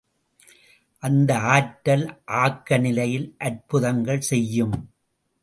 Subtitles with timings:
[1.03, 2.05] அந்த ஆற்றல்
[2.39, 4.75] ஆக்கநிலையில் அற்புதங்கள் செய்யும்!